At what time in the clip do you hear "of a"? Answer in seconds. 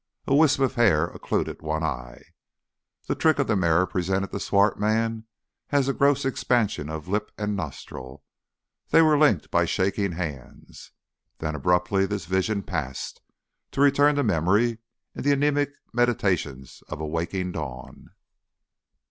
16.89-17.05